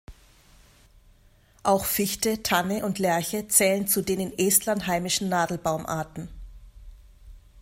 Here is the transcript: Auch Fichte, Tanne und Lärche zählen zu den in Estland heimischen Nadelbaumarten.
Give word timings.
Auch 1.61 1.85
Fichte, 1.85 2.41
Tanne 2.41 2.83
und 2.87 2.97
Lärche 2.97 3.47
zählen 3.49 3.85
zu 3.87 4.01
den 4.01 4.19
in 4.19 4.33
Estland 4.35 4.87
heimischen 4.87 5.29
Nadelbaumarten. 5.29 6.27